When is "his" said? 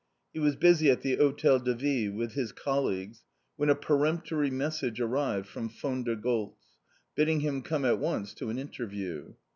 2.31-2.51